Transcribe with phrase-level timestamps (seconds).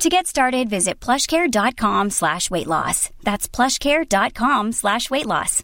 [0.00, 3.10] To get started, visit plushcare.com slash weight loss.
[3.20, 5.60] That's plushcare.com slash weight loss.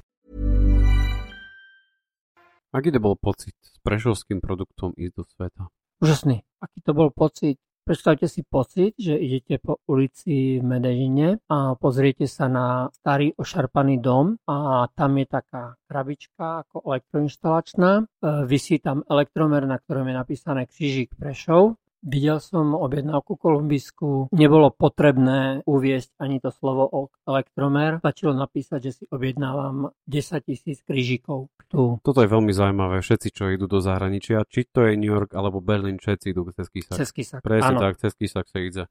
[2.69, 5.73] Aký to bol pocit s prešovským produktom ísť do sveta?
[6.05, 6.45] Úžasný.
[6.61, 7.57] Aký to bol pocit?
[7.89, 14.05] Predstavte si pocit, že idete po ulici v Medežine a pozriete sa na starý ošarpaný
[14.05, 18.05] dom a tam je taká krabička ako elektroinštalačná.
[18.05, 18.05] E,
[18.45, 25.67] Vysí tam elektromer, na ktorom je napísané Křížik Prešov Videl som objednávku kolumbisku, nebolo potrebné
[25.67, 31.51] uviesť ani to slovo elektromer, stačilo napísať, že si objednávam 10 tisíc krížikov.
[31.67, 31.99] Tu.
[32.07, 33.03] Toto je veľmi zaujímavé.
[33.03, 36.71] Všetci, čo idú do zahraničia, či to je New York alebo Berlin, všetci idú cez
[36.71, 36.95] Kisak.
[36.95, 37.83] Cez Kisak, Presne áno.
[37.83, 38.87] tak, cez Kisak sa ide.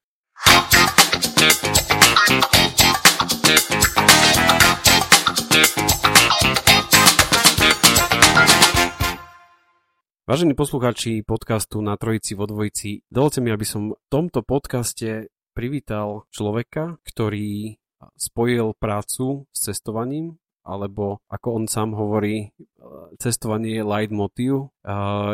[10.26, 16.26] Vážení poslucháči podcastu na Trojici vo Dvojici, dovolte mi, aby som v tomto podcaste privítal
[16.34, 17.78] človeka, ktorý
[18.18, 22.58] spojil prácu s cestovaním, alebo ako on sám hovorí,
[23.22, 24.74] cestovanie je leitmotiv.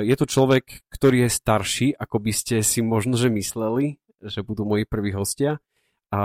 [0.04, 4.68] Je to človek, ktorý je starší, ako by ste si možno že mysleli, že budú
[4.68, 5.64] moji prví hostia.
[6.12, 6.22] A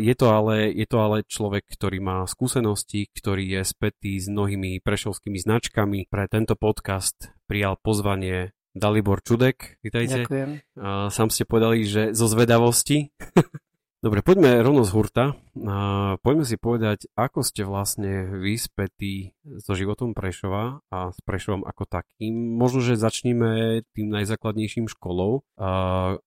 [0.00, 4.80] je to, ale, je to ale človek, ktorý má skúsenosti, ktorý je spätý s mnohými
[4.80, 6.08] prešovskými značkami.
[6.08, 9.76] Pre tento podcast prijal pozvanie Dalibor Čudek.
[9.84, 10.24] Vítajte.
[10.24, 10.50] Ďakujem.
[10.80, 13.12] A sám ste povedali, že zo zvedavosti.
[14.04, 15.24] Dobre, poďme rovno z hurta.
[15.64, 15.76] A
[16.20, 19.32] poďme si povedať, ako ste vlastne vyspätí
[19.64, 22.32] so životom Prešova a s Prešovom ako takým.
[22.60, 25.48] Možno, že začneme tým najzákladnejším školou.
[25.56, 25.68] A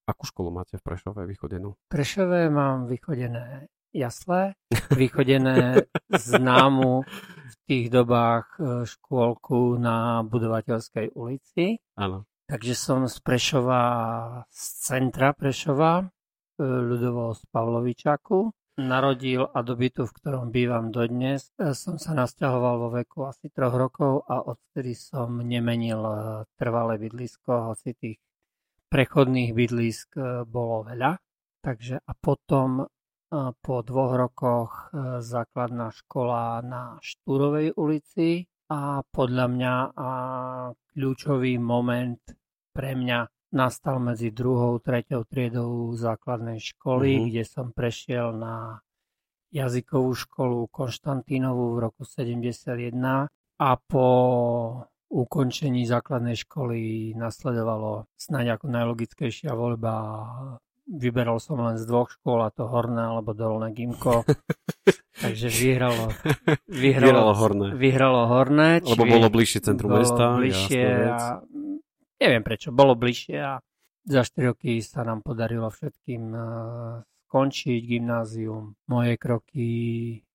[0.10, 1.78] akú školu máte v Prešove vychodenú?
[1.78, 4.54] V Prešove mám vychodené jasle,
[4.94, 7.06] vychodené známu
[7.50, 11.82] v tých dobách e, škôlku na budovateľskej ulici.
[11.98, 12.26] Áno.
[12.50, 13.82] Takže som z Prešova,
[14.50, 16.10] z centra Prešova,
[16.60, 18.52] ľudovo z Pavlovičaku.
[18.80, 23.76] Narodil a do bytu, v ktorom bývam dodnes, som sa nasťahoval vo veku asi troch
[23.76, 26.00] rokov a odtedy som nemenil
[26.56, 28.24] trvalé bydlisko, hoci tých
[28.88, 30.16] prechodných bydlisk
[30.48, 31.12] bolo veľa.
[31.60, 32.88] Takže a potom
[33.60, 34.96] po dvoch rokoch
[35.28, 39.74] základná škola na Štúrovej ulici a podľa mňa
[40.96, 42.24] kľúčový moment
[42.72, 43.20] pre mňa
[43.50, 47.28] nastal medzi druhou treťou triedou základnej školy, mm-hmm.
[47.30, 48.82] kde som prešiel na
[49.50, 53.30] jazykovú školu Konštantínovú v roku 71
[53.60, 54.08] a po
[55.10, 59.94] ukončení základnej školy nasledovalo snáď ako najlogickejšia voľba
[60.90, 64.26] vyberal som len z dvoch škôl, a to Horné alebo Dolné Gimko.
[65.24, 66.10] Takže vyhralo,
[66.66, 67.68] vyhralo, vyhralo Horné.
[67.78, 68.70] Vyhralo Horné.
[68.82, 70.24] Lebo bolo bližšie centrum bolo mesta.
[70.40, 71.44] Bližšie a
[72.20, 73.64] neviem prečo, bolo bližšie a
[74.06, 76.44] za 4 roky sa nám podarilo všetkým uh,
[77.30, 78.74] skončiť gymnázium.
[78.90, 79.68] Moje kroky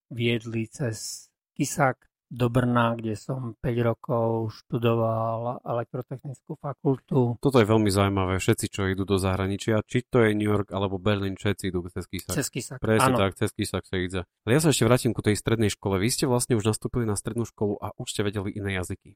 [0.09, 7.37] viedli cez Kisak do Brna, kde som 5 rokov študoval elektrotechnickú fakultu.
[7.37, 8.41] Toto je veľmi zaujímavé.
[8.41, 12.05] Všetci, čo idú do zahraničia, či to je New York alebo Berlin, všetci idú cez
[12.09, 12.33] Kisak.
[12.33, 13.19] Cez Kisak, Presne áno.
[13.21, 14.25] tak, cez Kisak sa ide.
[14.47, 16.01] Ale ja sa ešte vrátim ku tej strednej škole.
[16.01, 19.15] Vy ste vlastne už nastúpili na strednú školu a už ste vedeli iné jazyky.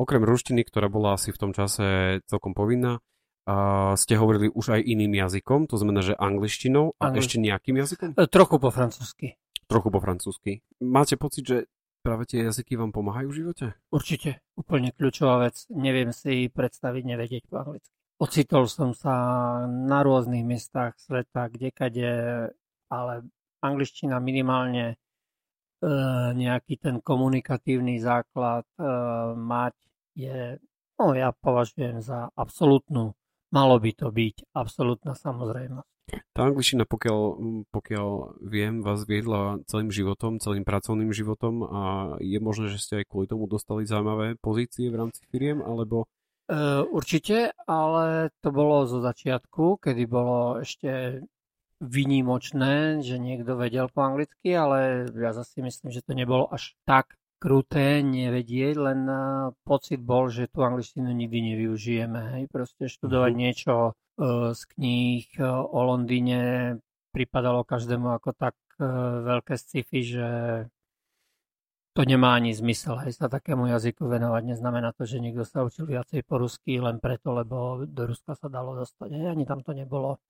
[0.00, 3.04] Okrem ruštiny, ktorá bola asi v tom čase celkom povinná,
[3.50, 3.56] a
[3.96, 8.08] ste hovorili už aj iným jazykom, to znamená, že angličtinou a Angli- ešte nejakým jazykom?
[8.14, 9.34] E, Trochu po francúzsky.
[9.66, 10.62] Trochu po francúzsky.
[10.78, 11.56] Máte pocit, že
[12.04, 13.66] práve tie jazyky vám pomáhajú v živote?
[13.90, 14.44] Určite.
[14.54, 15.66] Úplne kľúčová vec.
[15.72, 17.90] Neviem si predstaviť nevedieť po anglicky.
[18.20, 19.16] Ocitol som sa
[19.66, 22.08] na rôznych miestach sveta, kdekade,
[22.92, 23.12] ale
[23.64, 24.96] angličtina minimálne e,
[26.36, 28.84] nejaký ten komunikatívny základ e,
[29.34, 29.74] mať
[30.20, 30.38] je,
[31.00, 33.16] no ja považujem za absolútnu,
[33.50, 35.88] malo by to byť absolútna samozrejmosť.
[36.34, 37.20] Tá angličtina, pokiaľ,
[37.70, 38.08] pokiaľ
[38.42, 41.82] viem, vás viedla celým životom, celým pracovným životom a
[42.18, 46.10] je možné, že ste aj kvôli tomu dostali zaujímavé pozície v rámci firiem, alebo...
[46.50, 51.22] E, určite, ale to bolo zo začiatku, kedy bolo ešte
[51.78, 57.19] vynimočné, že niekto vedel po anglicky, ale ja zase myslím, že to nebolo až tak
[57.40, 59.16] kruté nevedieť, len e,
[59.64, 62.20] pocit bol, že tú angličtinu nikdy nevyužijeme.
[62.36, 62.42] Hej.
[62.52, 63.40] Proste študovať Mhm.
[63.40, 63.92] niečo e,
[64.52, 66.40] z kníh e, o Londýne
[67.10, 68.54] pripadalo každému ako tak
[69.20, 70.28] veľké sci-fi, že
[71.92, 74.56] to nemá ani zmysel, hej, sa takému jazyku venovať.
[74.56, 78.46] Neznamená to, že niekto sa učil viacej po rusky len preto, lebo do Ruska sa
[78.48, 79.10] dalo dostať.
[79.10, 80.22] Hej, ani tam to nebolo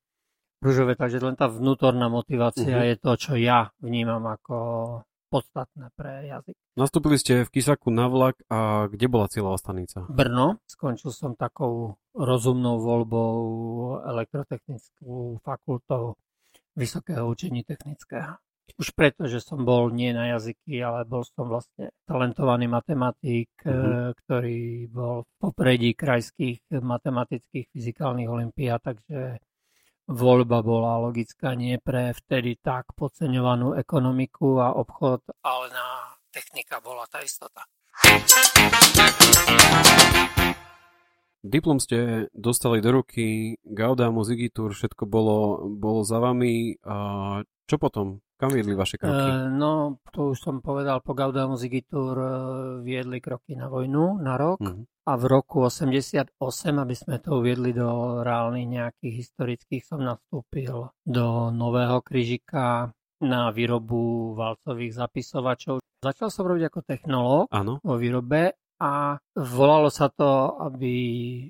[0.64, 2.88] rúžové, takže len tá vnútorná motivácia uh-huh.
[2.90, 4.56] je to, čo ja vnímam ako
[5.30, 6.58] podstatné pre jazyk.
[6.74, 10.04] Nastúpili ste v Kisaku na vlak a kde bola cieľová stanica?
[10.10, 10.58] Brno.
[10.66, 13.32] Skončil som takou rozumnou voľbou
[14.04, 16.18] elektrotechnickú fakultou
[16.74, 18.38] Vysokého učení technického.
[18.78, 24.14] Už preto, že som bol nie na jazyky, ale bol som vlastne talentovaný matematik, mm-hmm.
[24.24, 29.42] ktorý bol v popredí krajských matematických fyzikálnych olimpiád, takže
[30.10, 37.06] voľba bola logická nie pre vtedy tak podceňovanú ekonomiku a obchod, ale na technika bola
[37.06, 37.62] tá istota.
[41.40, 46.76] Diplom ste dostali do ruky, Gaudamu, Zigitur, všetko bolo, bolo za vami.
[46.84, 46.96] A
[47.64, 48.20] čo potom?
[48.40, 49.28] Kam viedli vaše kroky?
[49.28, 52.28] E, no, to už som povedal, po Gaudamu, Zigitur e,
[52.80, 54.56] viedli kroky na vojnu, na rok.
[54.64, 56.38] Mm-hmm a v roku 88,
[56.78, 64.32] aby sme to uviedli do reálnych nejakých historických, som nastúpil do Nového kryžika na výrobu
[64.38, 65.82] valcových zapisovačov.
[65.98, 67.82] Začal som robiť ako technológ ano.
[67.82, 71.42] vo výrobe a volalo sa to, aby e,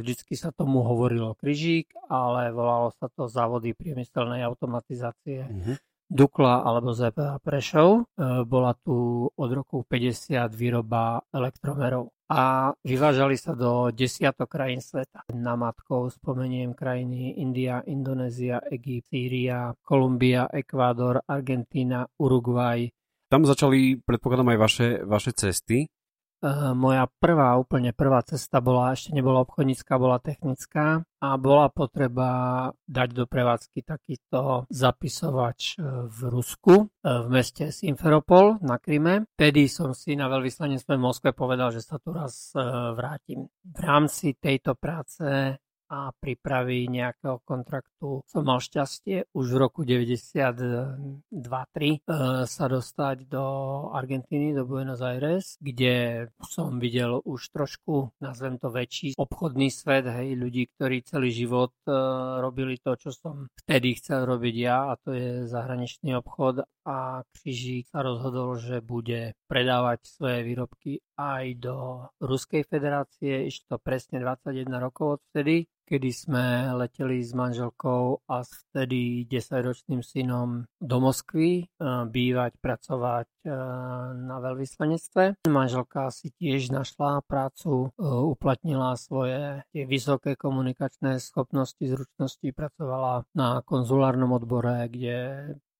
[0.00, 5.44] vždycky sa tomu hovorilo kryžík, ale volalo sa to závody priemyselnej automatizácie.
[5.44, 5.76] Uh-huh.
[6.12, 8.04] Dukla alebo ZPA Prešov.
[8.04, 15.24] E, bola tu od roku 50 výroba elektromerov a vyvážali sa do desiatok krajín sveta.
[15.32, 22.92] Na matkov spomeniem krajiny India, Indonézia, Egypt, Sýria, Kolumbia, Ekvádor, Argentína, Uruguay.
[23.32, 25.88] Tam začali, predpokladám, aj vaše, vaše cesty.
[26.42, 32.28] Uh, moja prvá, úplne prvá cesta bola, ešte nebola obchodnícka, bola technická a bola potreba
[32.82, 39.30] dať do prevádzky takýto zapisovač e, v Rusku, e, v meste Simferopol na Kryme.
[39.38, 42.50] Vtedy som si na veľvyslanectve v Moskve povedal, že sa tu raz
[42.98, 43.46] vrátim.
[43.62, 45.22] V rámci tejto práce
[45.92, 51.98] a prípravy nejakého kontraktu som mal šťastie už v roku 92-3 e,
[52.48, 53.44] sa dostať do
[53.92, 60.32] Argentíny, do Buenos Aires, kde som videl už trošku, nazvem to väčší obchodný svet, hej,
[60.32, 61.92] ľudí, ktorí celý život e,
[62.40, 67.92] robili to, čo som vtedy chcel robiť ja a to je zahraničný obchod a Křižík
[67.92, 71.76] sa rozhodol, že bude predávať svoje výrobky aj do
[72.18, 73.46] Ruskej federácie.
[73.46, 76.44] Ešte to presne 21 rokov odvtedy kedy sme
[76.76, 81.64] leteli s manželkou a s vtedy 10-ročným synom do Moskvy e,
[82.08, 83.48] bývať, pracovať e,
[84.22, 85.46] na veľvyslanectve.
[85.46, 93.62] Manželka si tiež našla prácu, e, uplatnila svoje tie vysoké komunikačné schopnosti, zručnosti, pracovala na
[93.66, 95.16] konzulárnom odbore, kde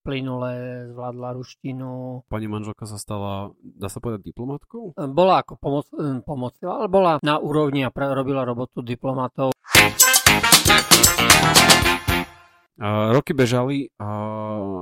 [0.03, 0.53] plynule
[0.91, 2.23] zvládla ruštinu.
[2.29, 4.99] Pani manželka sa stala, dá sa povedať, diplomatkou?
[5.15, 5.87] Bola ako pomoc,
[6.27, 9.55] pomoc ale bola na úrovni a robila robotu diplomatov.
[12.83, 14.11] Roky bežali a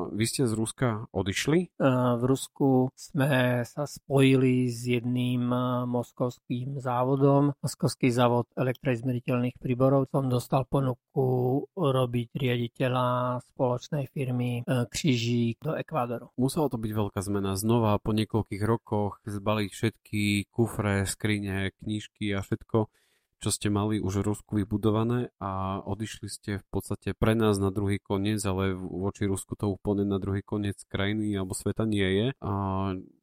[0.09, 1.77] vy ste z Ruska odišli?
[2.17, 5.45] V Rusku sme sa spojili s jedným
[5.85, 7.53] moskovským závodom.
[7.61, 10.09] Moskovský závod elektroizmeriteľných príborov.
[10.09, 16.33] Som dostal ponuku robiť riaditeľa spoločnej firmy Křižík do Ekvádoru.
[16.41, 17.53] Musela to byť veľká zmena.
[17.61, 22.89] Znova po niekoľkých rokoch zbaliť všetky kufre, skrine, knižky a všetko
[23.41, 27.73] čo ste mali už v Rusku vybudované a odišli ste v podstate pre nás na
[27.73, 32.27] druhý koniec, ale voči Rusku to úplne na druhý koniec krajiny alebo sveta nie je.
[32.45, 32.53] A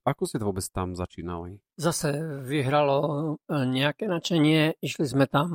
[0.08, 1.60] ako ste to vôbec tam začínali?
[1.76, 2.16] Zase
[2.48, 5.50] vyhralo e, nejaké načenie, išli sme tam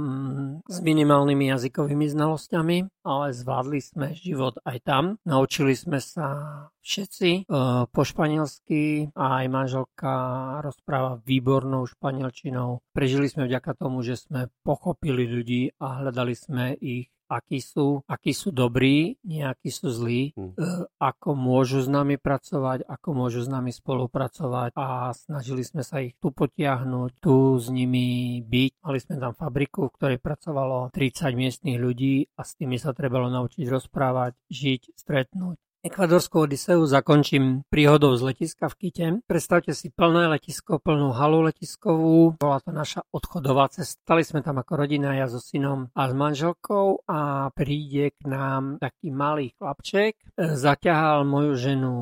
[0.69, 5.05] s minimálnymi jazykovými znalosťami, ale zvládli sme život aj tam.
[5.25, 7.41] Naučili sme sa všetci e,
[7.89, 10.15] po španielsky a aj manželka
[10.61, 12.85] rozpráva výbornou španielčinou.
[12.93, 18.37] Prežili sme vďaka tomu, že sme pochopili ľudí a hľadali sme ich akí sú, akí
[18.37, 21.01] sú dobrí, nejakí sú zlí, hmm.
[21.01, 26.13] ako môžu s nami pracovať, ako môžu s nami spolupracovať a snažili sme sa ich
[26.21, 28.71] tu potiahnuť, tu s nimi byť.
[28.85, 33.33] Mali sme tam fabriku, v ktorej pracovalo 30 miestných ľudí a s tými sa trebalo
[33.33, 35.57] naučiť rozprávať, žiť, stretnúť.
[35.83, 39.07] Ekvadorskú Odiseu zakončím príhodou z letiska v Kite.
[39.27, 42.39] Predstavte si plné letisko, plnú halu letiskovú.
[42.39, 43.99] Bola to naša odchodová cesta.
[43.99, 48.79] Stali sme tam ako rodina, ja so synom a s manželkou a príde k nám
[48.79, 50.23] taký malý chlapček.
[50.39, 51.95] Zaťahal moju ženu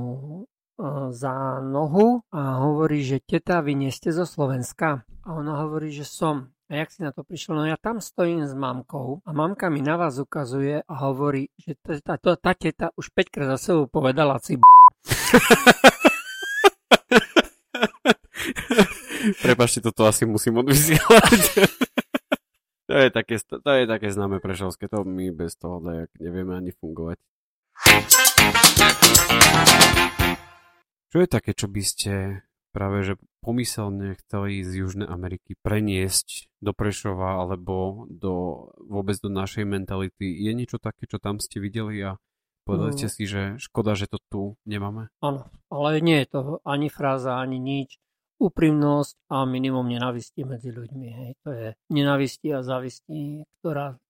[0.44, 0.59] e,
[1.12, 5.04] za nohu a hovorí, že teta, vy nie ste zo Slovenska.
[5.24, 6.50] A ona hovorí, že som.
[6.70, 7.58] A jak si na to prišiel?
[7.58, 11.74] No ja tam stojím s mamkou a mamka mi na vás ukazuje a hovorí, že
[11.82, 14.62] tá, tá, tá teta už 5 krát za sebou povedala si b-
[19.44, 21.40] Prepašte, toto asi musím odvysielať.
[22.88, 26.72] to, je také, to je také známe prešovské, to my bez toho dajak nevieme ani
[26.72, 27.18] fungovať.
[31.10, 32.12] Čo je také, čo by ste
[32.70, 39.66] práve že pomyselne chceli z Južnej Ameriky preniesť do Prešova alebo do, vôbec do našej
[39.66, 40.30] mentality?
[40.30, 42.14] Je niečo také, čo tam ste videli a
[42.62, 43.14] povedali ste mm.
[43.18, 45.10] si, že škoda, že to tu nemáme?
[45.18, 47.98] Áno, ale nie je to ani fráza, ani nič.
[48.40, 51.08] Úprimnosť a minimum nenavisti medzi ľuďmi.
[51.12, 51.30] Hej.
[51.44, 54.00] To je nenavisti a závisti, ktorá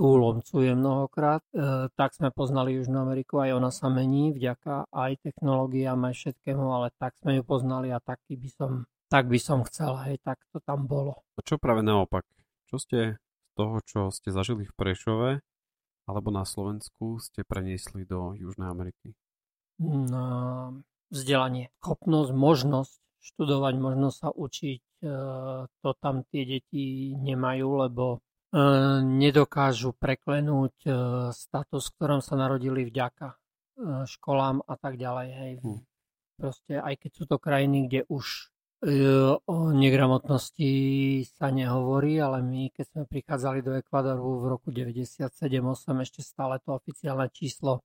[0.00, 5.20] tu lomcuje mnohokrát, e, tak sme poznali Južnú Ameriku, aj ona sa mení vďaka aj
[5.28, 8.70] technológiám, aj všetkému, ale tak sme ju poznali a taký by som,
[9.12, 11.20] tak by som chcel, hej, tak to tam bolo.
[11.36, 12.24] A čo práve naopak?
[12.72, 15.30] Čo ste z toho, čo ste zažili v Prešove
[16.08, 19.12] alebo na Slovensku, ste preniesli do Južnej Ameriky?
[19.84, 20.72] Na
[21.12, 25.12] vzdelanie, schopnosť, možnosť študovať, možnosť sa učiť, e,
[25.68, 28.24] to tam tie deti nemajú, lebo
[29.06, 30.90] nedokážu preklenúť e,
[31.30, 33.36] status, v ktorom sa narodili vďaka e,
[34.10, 35.28] školám a tak ďalej.
[35.30, 35.52] Hej.
[35.62, 35.80] Hm.
[36.34, 38.50] Proste aj keď sú to krajiny, kde už
[39.44, 40.72] o negramotnosti
[41.36, 45.36] sa nehovorí, ale my, keď sme prichádzali do Ekvadoru v roku 97-8,
[46.00, 47.84] ešte stále to oficiálne číslo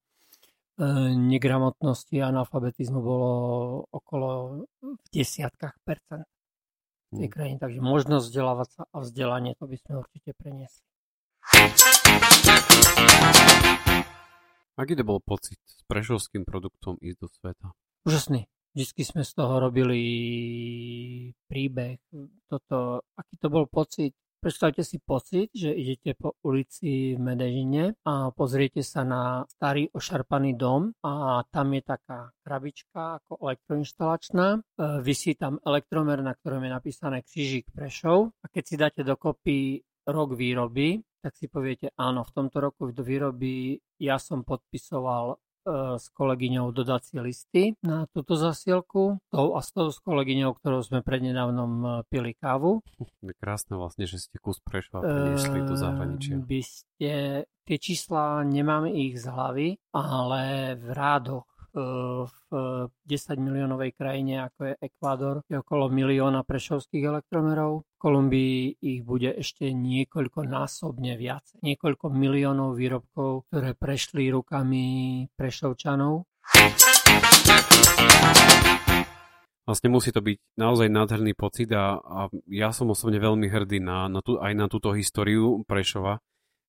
[1.20, 3.32] negramotnosti a analfabetizmu bolo
[3.92, 4.28] okolo
[4.80, 6.24] v desiatkách percent
[7.16, 7.58] tej krajiny.
[7.58, 10.86] Takže možnosť vzdelávať sa a vzdelanie, to by sme určite preniesli.
[14.76, 17.68] Aký to bol pocit s prešovským produktom ísť do sveta?
[18.04, 18.52] Úžasný.
[18.76, 20.02] Vždycky sme z toho robili
[21.48, 21.96] príbeh.
[22.52, 24.12] Toto, aký to bol pocit
[24.46, 30.54] Predstavte si pocit, že idete po ulici v Medežine a pozriete sa na starý ošarpaný
[30.54, 34.48] dom a tam je taká krabička ako elektroinštalačná.
[34.54, 34.60] E,
[35.02, 40.38] vysí tam elektromer, na ktorom je napísané Křižík Prešov a keď si dáte dokopy rok
[40.38, 45.42] výroby, tak si poviete, áno, v tomto roku do výroby ja som podpisoval
[45.98, 49.18] s kolegyňou dodacie listy na túto zasielku.
[49.34, 52.86] Tou a s tou s kolegyňou, ktorou sme prednedávnom e, pili kávu.
[53.26, 56.34] Je krásne vlastne, že ste kus prešla a priniesli do e, zahraničia.
[56.38, 57.12] By ste,
[57.66, 62.50] tie čísla nemáme ich z hlavy, ale v rádoch v
[62.88, 67.84] 10 miliónovej krajine, ako je Ekvádor, je okolo milióna prešovských elektromerov.
[67.84, 71.44] V Kolumbii ich bude ešte niekoľko násobne viac.
[71.60, 74.86] Niekoľko miliónov výrobkov, ktoré prešli rukami
[75.36, 76.24] prešovčanov.
[79.66, 84.06] Vlastne musí to byť naozaj nádherný pocit a, a ja som osobne veľmi hrdý na,
[84.06, 86.22] na tú, aj na túto históriu Prešova,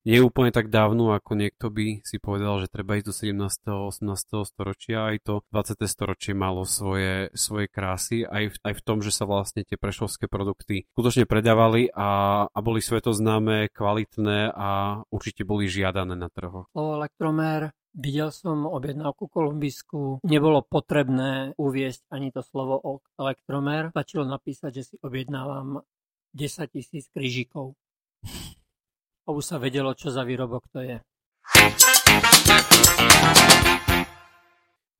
[0.06, 3.90] nie úplne tak dávno, ako niekto by si povedal, že treba ísť do 17.
[3.90, 4.46] 18.
[4.46, 5.10] storočia.
[5.10, 5.82] Aj to 20.
[5.90, 10.30] storočie malo svoje, svoje krásy, aj v, aj v tom, že sa vlastne tie prešovské
[10.30, 16.70] produkty skutočne predávali a, a boli svetoznáme, kvalitné a určite boli žiadané na trhu.
[16.70, 24.70] Slovo elektromer Videl som objednávku kolumbisku, nebolo potrebné uviesť ani to slovo elektromer, stačilo napísať,
[24.76, 25.80] že si objednávam
[26.36, 27.72] 10 tisíc krížikov
[29.26, 30.96] a už sa vedelo, čo za výrobok to je.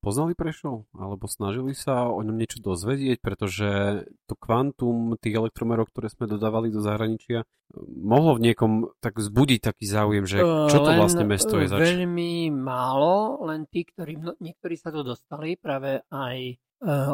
[0.03, 0.87] Poznali Prešov?
[0.95, 3.19] Alebo snažili sa o ňom niečo dozvedieť?
[3.19, 7.43] Pretože to kvantum tých elektromerov, ktoré sme dodávali do zahraničia,
[8.03, 11.83] mohlo v niekom tak vzbudiť taký záujem, že čo to vlastne mesto je zač?
[11.83, 16.55] Veľmi málo, len tí, ktorí, niektorí sa to dostali, práve aj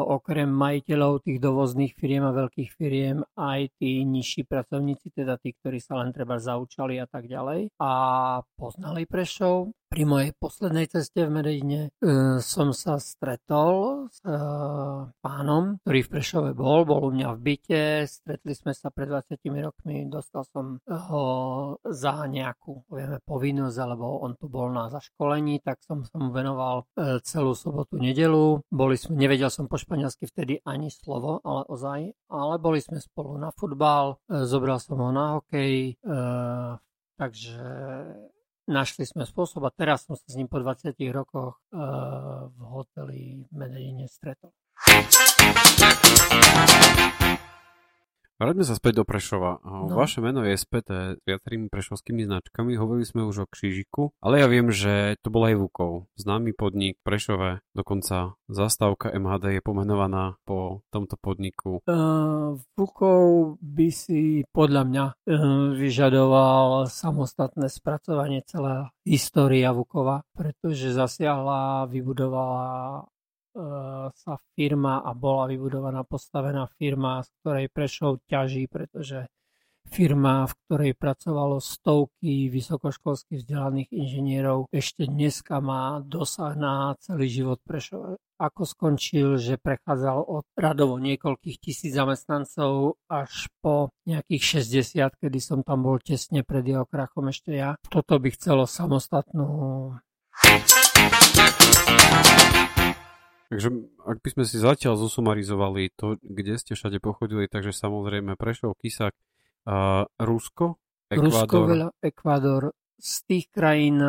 [0.03, 5.79] okrem majiteľov tých dovozných firiem a veľkých firiem aj tí nižší pracovníci, teda tí, ktorí
[5.79, 7.71] sa len treba zaučali a tak ďalej.
[7.79, 7.91] A
[8.59, 11.89] poznali Prešov, pri mojej poslednej ceste v Medejne e,
[12.41, 14.33] som sa stretol s e,
[15.21, 19.37] pánom, ktorý v Prešove bol, bol u mňa v byte, stretli sme sa pred 20
[19.61, 21.25] rokmi, dostal som ho
[21.85, 26.89] za nejakú povieme, povinnosť, alebo on tu bol na zaškolení, tak som sa mu venoval
[26.97, 28.65] e, celú sobotu, nedelu.
[28.73, 33.37] Boli sme, nevedel som po španielsky vtedy ani slovo, ale ozaj, ale boli sme spolu
[33.37, 36.17] na futbal, e, zobral som ho na hokej, e,
[37.13, 37.61] takže
[38.63, 43.43] Našli sme spôsob a teraz som sa s ním po 20 rokoch uh, v hoteli
[43.43, 44.55] v Medellíne stretol.
[48.41, 49.61] Vráťme sa späť do Prešova.
[49.61, 49.93] No.
[49.93, 52.73] Vaše meno je späté s viacerými prešovskými značkami.
[52.73, 56.09] Hovorili sme už o Křížiku, ale ja viem, že to bol aj Vukov.
[56.17, 61.85] Známy podnik Prešove, dokonca zastávka MHD je pomenovaná po tomto podniku.
[61.85, 65.15] Uh, Vukov by si podľa mňa uh,
[65.77, 73.05] vyžadoval samostatné spracovanie celá história Vukova, pretože zasiahla, vybudovala
[74.13, 79.29] sa firma a bola vybudovaná, postavená firma, z ktorej Prešov ťaží, pretože
[79.93, 87.59] firma, v ktorej pracovalo stovky vysokoškolských vzdelaných inžinierov, ešte dneska má dosah na celý život
[87.61, 88.17] Prešova.
[88.41, 95.61] Ako skončil, že prechádzal od radovo niekoľkých tisíc zamestnancov až po nejakých 60, kedy som
[95.61, 97.77] tam bol tesne pred jeho krachom ešte ja.
[97.87, 99.47] Toto by chcelo samostatnú
[103.51, 103.69] Takže
[104.03, 109.13] ak by sme si zatiaľ zosumarizovali to, kde ste všade pochodili, takže samozrejme Prešov, Kisák,
[109.13, 110.79] uh, Rusko,
[111.11, 111.67] Ekvádor.
[111.67, 112.63] Rusko, Ekvádor,
[113.03, 113.99] z tých krajín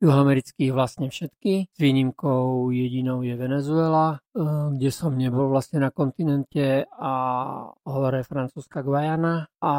[0.00, 1.68] juhoamerických vlastne všetky.
[1.68, 4.24] S výnimkou jedinou je Venezuela,
[4.72, 7.12] kde som nebol vlastne na kontinente a
[7.84, 9.74] hore francúzska Guajana a,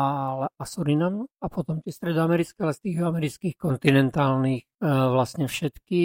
[0.46, 6.01] a Surinam a potom tie stredoamerické, ale z tých amerických kontinentálnych vlastne všetky.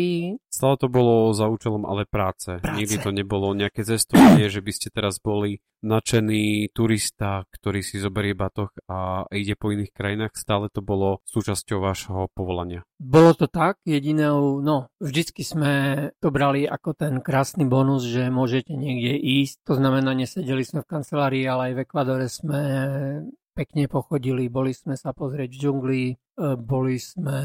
[0.49, 2.33] Stále to bolo za účelom ale práce.
[2.33, 2.79] práce.
[2.79, 8.39] Nikdy to nebolo nejaké cestovanie, že by ste teraz boli nadšený turista, ktorý si zoberie
[8.39, 10.39] batoh a ide po iných krajinách.
[10.39, 12.87] Stále to bolo súčasťou vášho povolania.
[13.03, 15.73] Bolo to tak, jedinou, no, vždycky sme
[16.23, 19.67] to brali ako ten krásny bonus, že môžete niekde ísť.
[19.67, 22.61] To znamená, nesedeli sme v kancelárii, ale aj v Ekvadore sme
[23.53, 27.41] pekne pochodili, boli sme sa pozrieť v džungli, e, boli sme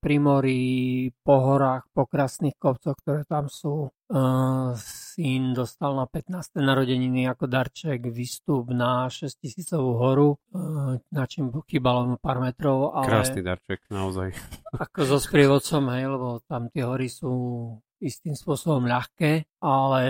[0.00, 0.62] pri mori,
[1.12, 3.88] po horách, po krásnych kopcoch, ktoré tam sú.
[3.88, 3.90] E,
[4.80, 6.56] syn dostal na 15.
[6.64, 12.96] narodeniny ako darček výstup na 6000 horu, e, na čím chýbalo mu pár metrov.
[12.96, 14.32] Ale Krásny darček, naozaj.
[14.72, 17.32] Ako so sprievodcom, hej, lebo tam tie hory sú
[17.98, 20.02] istým spôsobom ľahké, ale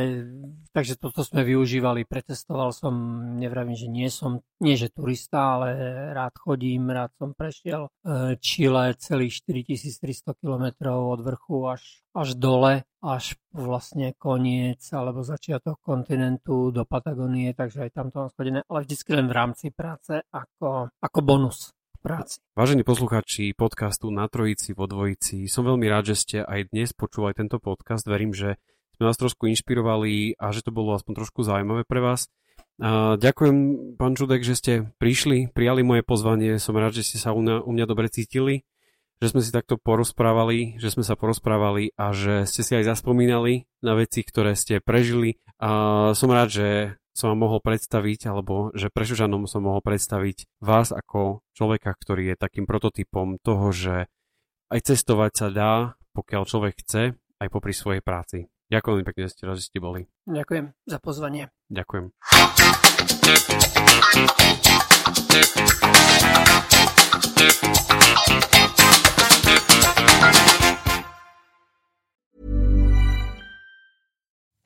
[0.76, 2.95] takže toto sme využívali, pretestoval som,
[3.40, 5.68] nevravím, že nie som, nie že turista, ale
[6.12, 7.90] rád chodím, rád som prešiel e,
[8.40, 16.68] Chile celých 4300 km od vrchu až, až dole, až vlastne koniec alebo začiatok kontinentu
[16.68, 20.92] do Patagónie, takže aj tam to mám schodené, ale vždycky len v rámci práce ako,
[21.00, 22.38] ako bonus práci.
[22.55, 27.35] Vážení poslucháči podcastu Na Trojici vo Dvojici, som veľmi rád, že ste aj dnes počúvali
[27.35, 28.07] tento podcast.
[28.07, 28.57] Verím, že
[28.96, 32.31] sme vás trošku inšpirovali a že to bolo aspoň trošku zaujímavé pre vás.
[32.79, 33.57] A ďakujem,
[33.99, 34.72] pán Čudek, že ste
[35.03, 36.62] prišli, prijali moje pozvanie.
[36.62, 38.62] Som rád, že ste sa u mňa, u mňa dobre cítili,
[39.18, 43.66] že sme si takto porozprávali, že sme sa porozprávali a že ste si aj zaspomínali
[43.83, 45.42] na veci, ktoré ste prežili.
[45.59, 46.66] A som rád, že
[47.18, 52.37] som vám mohol predstaviť, alebo že Prešužanom som mohol predstaviť vás ako človeka, ktorý je
[52.38, 54.07] takým prototypom toho, že
[54.70, 55.72] aj cestovať sa dá,
[56.14, 58.46] pokiaľ človek chce, aj popri svojej práci.
[58.70, 60.07] Ďakujem pekne, že ste že ste boli.
[60.31, 61.50] Ďakujem za pozvanie.
[61.66, 62.14] Ďakujem.